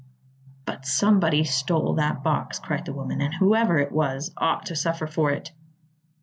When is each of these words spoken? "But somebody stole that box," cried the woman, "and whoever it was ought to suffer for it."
"But 0.65 0.87
somebody 0.87 1.43
stole 1.43 1.93
that 1.93 2.23
box," 2.23 2.57
cried 2.57 2.85
the 2.85 2.91
woman, 2.91 3.21
"and 3.21 3.35
whoever 3.35 3.77
it 3.77 3.91
was 3.91 4.31
ought 4.35 4.65
to 4.65 4.75
suffer 4.75 5.05
for 5.05 5.29
it." 5.29 5.51